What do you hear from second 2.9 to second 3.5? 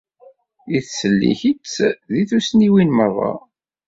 merra.